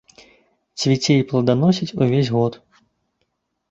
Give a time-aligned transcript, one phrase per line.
[0.85, 2.53] Цвіце і пладаносіць увесь год.